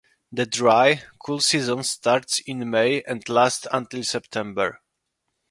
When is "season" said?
1.41-1.83